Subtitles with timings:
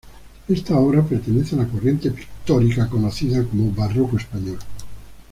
[0.47, 4.57] Esta obra pertenece a la corriente pictórica conocida como Barroco español.